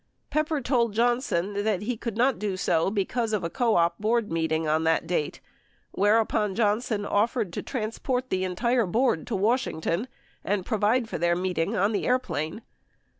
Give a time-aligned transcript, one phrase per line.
[0.31, 4.31] Pepper told Johnson that he could not do so because of a co op board
[4.31, 5.41] meeting on that date
[5.91, 10.07] whereupon Johnson offered to transport the entire board to Washington
[10.43, 12.63] and provide for their meeting on the airplane.